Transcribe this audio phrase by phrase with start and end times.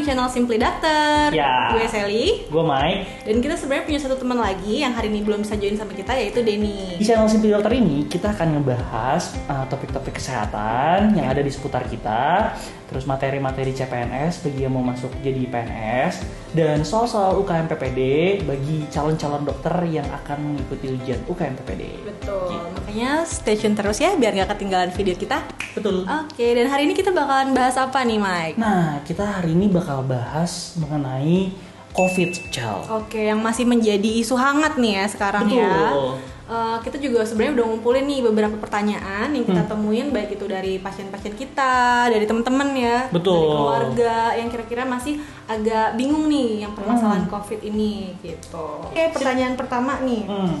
[0.00, 1.28] di channel Simply Doctor.
[1.36, 1.76] Ya.
[1.76, 2.48] Gue Sally.
[2.48, 3.28] Gue Mike.
[3.28, 6.16] Dan kita sebenarnya punya satu teman lagi yang hari ini belum bisa join sama kita
[6.16, 6.96] yaitu Denny.
[6.96, 11.84] Di channel Simply Dokter ini kita akan ngebahas uh, topik-topik kesehatan yang ada di seputar
[11.84, 12.56] kita,
[12.88, 16.24] terus materi-materi CPNS bagi yang mau masuk jadi PNS,
[16.56, 18.00] dan soal-soal UKM PPD
[18.48, 21.82] bagi calon-calon dokter yang akan mengikuti ujian UKM PPD.
[22.08, 22.56] Betul.
[22.72, 25.44] Makanya stay tune terus ya biar nggak ketinggalan video kita.
[25.70, 26.02] Betul.
[26.02, 28.58] Oke, dan hari ini kita bakalan bahas apa nih, Mike?
[28.58, 31.50] Nah, kita hari ini bakal bahas mengenai
[31.90, 32.86] COVID, Cal.
[33.02, 35.58] Oke, yang masih menjadi isu hangat nih ya sekarang Betul.
[35.58, 35.82] ya.
[36.50, 39.54] Eh, kita juga sebenarnya udah ngumpulin nih beberapa pertanyaan yang Hmm.
[39.54, 43.38] kita temuin baik itu dari pasien-pasien kita, dari teman-teman ya, Betul.
[43.38, 47.32] dari keluarga yang kira-kira masih agak bingung nih yang permasalahan Hmm.
[47.32, 48.66] COVID ini gitu.
[48.82, 50.26] Oke, pertanyaan pertama nih.
[50.26, 50.58] Hmm.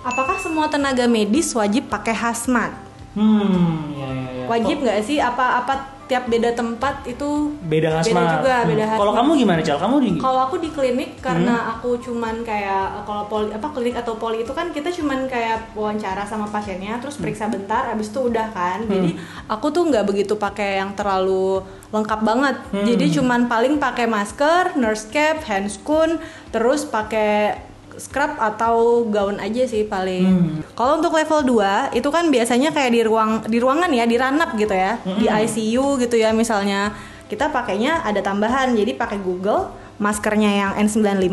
[0.00, 2.72] Apakah semua tenaga medis wajib pakai hazmat?
[3.12, 4.44] Hmm, ya, ya, ya.
[4.48, 5.20] Wajib nggak sih?
[5.20, 8.10] Apa apa tiap beda tempat itu beda hazmat.
[8.10, 8.98] Beda juga, beda Hmm.
[8.98, 9.22] Kalau hazmat.
[9.22, 9.78] kamu gimana, Cal?
[9.78, 11.72] Kamu di Kalau aku di klinik karena Hmm.
[11.72, 16.26] aku cuman kayak kalau poli apa klinik atau poli itu kan kita cuman kayak wawancara
[16.26, 17.22] sama pasiennya terus Hmm.
[17.22, 18.82] periksa bentar abis itu udah kan.
[18.84, 19.14] Jadi
[19.46, 22.56] aku tuh nggak begitu pakai yang terlalu lengkap banget.
[22.68, 22.82] Hmm.
[22.82, 26.18] Jadi cuman paling pakai masker, nurse cap, handscoon,
[26.50, 27.54] terus pakai
[28.00, 30.24] scrub atau gaun aja sih paling.
[30.24, 30.56] Hmm.
[30.72, 34.56] Kalau untuk level 2 itu kan biasanya kayak di ruang di ruangan ya, di ranap
[34.56, 35.40] gitu ya, di Hmm.
[35.44, 36.96] ICU gitu ya misalnya.
[37.28, 39.70] Kita pakainya ada tambahan, jadi pakai Google,
[40.02, 41.30] maskernya yang N95,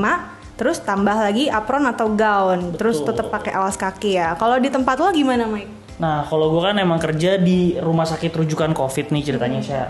[0.54, 3.08] terus tambah lagi apron atau gaun, terus Betul.
[3.18, 4.38] tetap pakai alas kaki ya.
[4.38, 5.98] Kalau di tempat lo gimana, Mike?
[5.98, 9.70] Nah, kalau gue kan emang kerja di rumah sakit rujukan COVID nih ceritanya Hmm.
[9.74, 9.88] saya.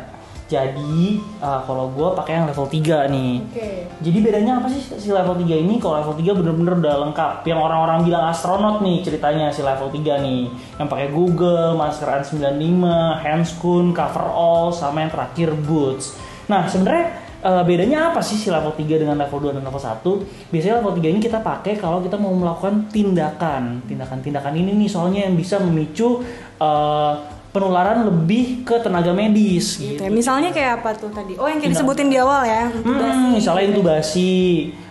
[0.48, 3.34] Jadi, uh, kalau gue pakai yang level 3 nih.
[3.44, 3.70] Oke.
[4.00, 5.76] Jadi bedanya apa sih si level 3 ini?
[5.76, 7.44] Kalau level 3 bener-bener udah lengkap.
[7.44, 10.48] Yang orang-orang bilang astronot nih ceritanya si level 3 nih.
[10.80, 12.84] Yang pakai Google, masker N95,
[13.28, 16.16] handscoon, coverall, sama yang terakhir boots.
[16.48, 20.48] Nah, sebenarnya uh, bedanya apa sih si level 3 dengan level 2 dan level 1?
[20.48, 23.84] Biasanya level 3 ini kita pakai kalau kita mau melakukan tindakan.
[23.84, 26.24] Tindakan-tindakan ini nih soalnya yang bisa memicu
[26.64, 29.98] uh, penularan lebih ke tenaga medis gitu.
[29.98, 31.34] Oke, misalnya kayak apa tuh tadi?
[31.36, 32.70] Oh, yang kayak disebutin di awal ya.
[32.70, 33.10] intubasi.
[33.10, 34.32] Hmm, misalnya intubasi,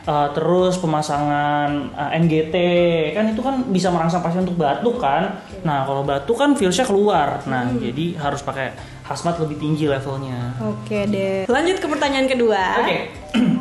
[0.03, 2.55] uh, terus pemasangan uh, NGT,
[3.15, 5.39] kan itu kan bisa merangsang pasien untuk batuk kan.
[5.63, 7.79] Nah kalau batuk kan virusnya keluar, nah Hmm.
[7.79, 10.59] jadi harus pakai hazmat lebih tinggi levelnya.
[10.61, 11.47] Oke deh.
[11.47, 12.83] Lanjut ke pertanyaan kedua.
[12.83, 12.97] Oke,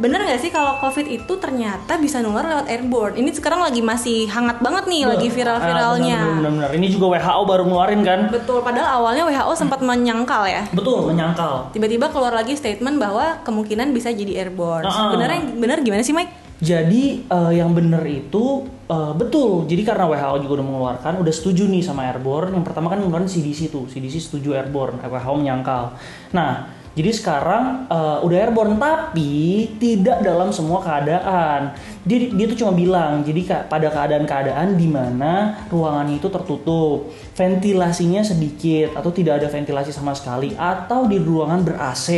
[0.00, 3.14] Bener nggak sih kalau COVID itu ternyata bisa nular lewat airborne?
[3.20, 6.20] Ini sekarang lagi masih hangat banget nih, lagi viral-viralnya.
[6.20, 6.70] Ah, benar-benar.
[6.72, 8.20] Ini juga WHO baru ngeluarin kan?
[8.32, 10.64] Betul, padahal awalnya WHO sempat menyangkal ya.
[10.72, 11.76] Betul, menyangkal.
[11.76, 14.88] Tiba-tiba keluar lagi statement bahwa kemungkinan bisa jadi airborne.
[14.88, 15.12] Ah.
[15.12, 16.40] Sebenarnya benar gimana sih, Mike?
[16.62, 19.68] Jadi eh, yang bener itu eh, betul.
[19.68, 22.54] Jadi karena WHO juga udah mengeluarkan, udah setuju nih sama airborne.
[22.56, 25.98] Yang pertama kan ngeluarin CDC tuh, CDC setuju airborne, WHO menyangkal.
[26.32, 29.32] Nah, jadi sekarang eh, udah airborne tapi
[29.80, 31.72] tidak dalam semua keadaan.
[32.02, 38.20] Dia dia tuh cuma bilang, jadi ka- pada keadaan-keadaan di mana ruangannya itu tertutup, ventilasinya
[38.20, 42.08] sedikit atau tidak ada ventilasi sama sekali atau di ruangan ber AC.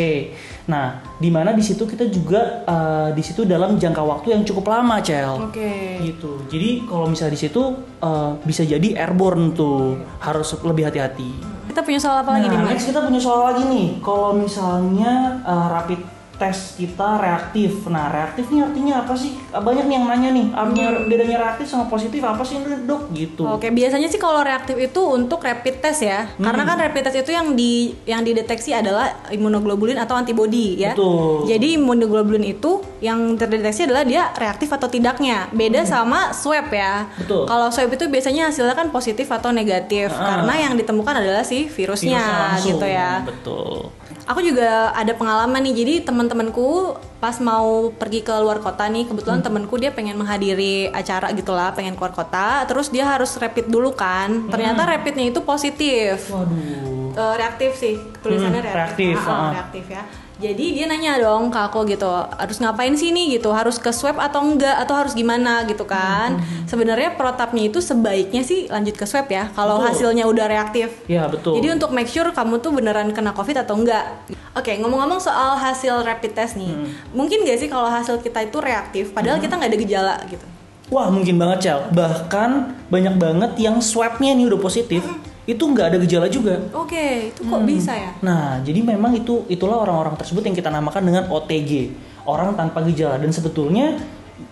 [0.65, 4.73] Nah, di mana di situ kita juga eh, di situ dalam jangka waktu yang cukup
[4.73, 5.39] lama, Cel.
[5.39, 6.01] Oke.
[6.03, 6.51] Gitu.
[6.51, 7.63] Jadi kalau misalnya di situ
[8.01, 11.54] eh, bisa jadi airborne tuh, harus lebih hati-hati.
[11.75, 13.99] Kita punya soal apa lagi nih, Nah, next kita punya soal lagi nih.
[13.99, 17.87] Kalau misalnya uh, rapid test kita reaktif.
[17.87, 19.35] Nah, reaktif ini artinya apa sih?
[19.51, 23.47] Banyak nih yang nanya nih, artinya bedanya reaktif sama positif apa sih dok gitu.
[23.47, 26.27] Oke, biasanya sih kalau reaktif itu untuk rapid test ya.
[26.35, 26.45] Hmm.
[26.45, 30.93] Karena kan rapid test itu yang di yang dideteksi adalah imunoglobulin atau antibody ya.
[30.93, 31.47] Betul.
[31.47, 35.47] Jadi imunoglobulin itu yang terdeteksi adalah dia reaktif atau tidaknya.
[35.51, 37.07] Beda sama swab ya.
[37.07, 37.21] Hmm.
[37.23, 37.43] Betul.
[37.47, 40.43] Kalau swab itu biasanya hasilnya kan positif atau negatif Ah.
[40.43, 42.21] karena yang ditemukan adalah si virusnya,
[42.55, 42.77] langsung.
[42.77, 43.23] gitu ya.
[43.23, 43.89] Betul.
[44.25, 45.75] Aku juga ada pengalaman nih.
[45.77, 49.47] Jadi teman-temanku pas mau pergi ke luar kota nih, kebetulan Hmm.
[49.47, 52.65] temanku dia pengen menghadiri acara gitulah, pengen keluar kota.
[52.65, 54.49] Terus dia harus rapid dulu kan.
[54.49, 56.33] Ternyata rapidnya itu positif.
[56.33, 57.13] Waduh.
[57.15, 59.15] Eh, reaktif sih tulisannya Hmm, reaktif.
[59.15, 59.51] reaktif, Ah, ah.
[59.55, 60.03] reaktif ya.
[60.35, 64.19] Jadi dia nanya dong ke aku gitu, harus ngapain sih nih gitu, harus ke swab
[64.19, 66.43] atau enggak atau harus gimana gitu kan.
[66.43, 70.91] Hmm, Sebenarnya protapnya itu sebaiknya sih lanjut ke swab ya kalau hasilnya udah reaktif.
[71.07, 71.63] Ya, betul.
[71.63, 74.27] Jadi untuk make sure kamu tuh beneran kena covid atau enggak.
[74.59, 76.91] Oke, ngomong-ngomong soal hasil rapid test nih, Hmm.
[77.15, 80.47] mungkin gak sih kalau hasil kita itu reaktif, padahal kita nggak ada gejala gitu.
[80.91, 81.79] Wah, mungkin banget, Cel.
[81.91, 82.51] Bahkan
[82.91, 85.01] banyak banget yang swabnya nih udah positif,
[85.45, 86.57] itu nggak ada gejala juga.
[86.73, 87.69] Oke, itu kok Hmm.
[87.69, 88.11] bisa ya?
[88.25, 91.93] Nah, jadi memang itu itulah orang-orang tersebut yang kita namakan dengan OTG,
[92.25, 94.01] orang tanpa gejala dan sebetulnya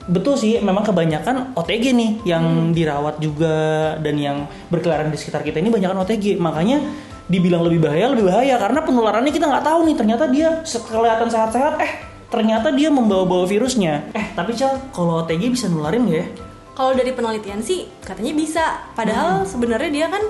[0.07, 3.57] betul sih memang kebanyakan OTG nih yang dirawat juga
[3.99, 4.37] dan yang
[4.69, 6.37] berkeliaran di sekitar kita ini banyak OTG.
[6.37, 6.79] Makanya
[7.27, 11.81] dibilang lebih bahaya lebih bahaya karena penularannya kita nggak tahu nih ternyata dia kelihatan sehat-sehat
[11.81, 11.93] eh
[12.29, 16.27] ternyata dia membawa-bawa virusnya eh tapi Cal kalau OTG bisa nularin nggak ya
[16.73, 18.65] Kalau dari penelitian sih katanya bisa.
[18.97, 20.25] Padahal sebenarnya dia kan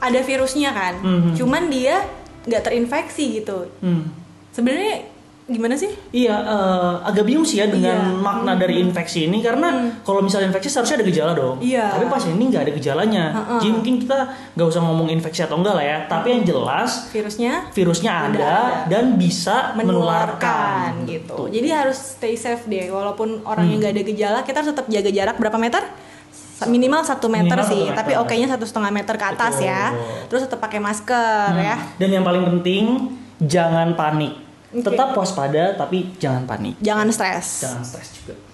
[0.00, 0.94] ada virusnya kan.
[0.98, 1.32] Hmm.
[1.32, 2.02] Cuman dia
[2.42, 3.68] nggak terinfeksi gitu.
[3.78, 4.02] hmm.
[4.50, 5.06] Sebenarnya
[5.46, 5.90] gimana sih?
[6.10, 8.22] Iya, eh, agak bingung sih ya dengan Iya.
[8.22, 9.66] makna dari infeksi ini karena
[10.00, 11.58] kalau misalnya infeksi seharusnya ada gejala dong.
[11.58, 11.90] Iya.
[11.90, 13.24] Tapi pas ini nggak ada gejalanya.
[13.34, 13.58] Heeh.
[13.58, 14.16] Jadi mungkin kita
[14.54, 15.98] nggak usah ngomong infeksi atau enggak lah ya.
[16.06, 18.52] Tapi yang jelas Virusnya virusnya ada, ada.
[18.86, 21.38] dan bisa menularkan menularkan gitu.
[21.50, 22.86] Jadi harus stay safe deh.
[22.88, 23.82] Walaupun orangnya Hmm.
[23.82, 25.82] nggak ada gejala, kita harus tetap jaga jarak berapa meter?
[26.68, 28.22] Minimal satu meter Minimal sih, satu tapi meter.
[28.26, 29.70] oke-nya satu setengah meter ke atas Betul.
[29.70, 29.84] ya.
[30.28, 31.76] Terus tetap pakai masker ya.
[31.96, 32.84] Dan yang paling penting
[33.40, 34.36] jangan panik.
[34.70, 34.84] Oke.
[34.84, 36.76] Tetap waspada tapi jangan panik.
[36.82, 37.64] Jangan stres.
[37.64, 38.49] Jangan stres juga.